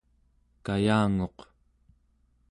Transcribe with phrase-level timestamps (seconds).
[0.65, 1.39] kayanguq